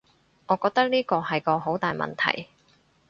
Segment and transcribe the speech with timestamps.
[0.47, 2.47] 我覺得呢個係個好大問題